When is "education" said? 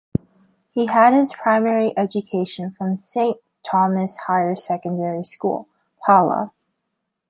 1.95-2.71